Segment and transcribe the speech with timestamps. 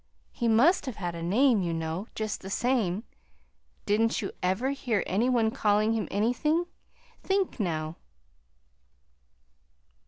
[0.31, 3.03] "He must have had a name, you know, just the same.
[3.85, 6.65] Didn't you ever hear any one call him anything?
[7.21, 7.97] Think, now."